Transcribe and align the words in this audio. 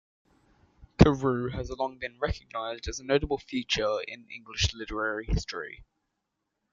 Carew 0.97 1.49
has 1.49 1.69
long 1.69 1.99
been 1.99 2.17
recognized 2.17 2.87
as 2.87 2.97
a 2.99 3.03
notable 3.03 3.37
figure 3.37 4.01
in 4.07 4.27
English 4.31 4.73
literary 4.73 5.27
history. 5.27 5.85